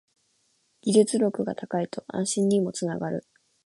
[0.81, 3.23] 技術力が高いと安心にもつながる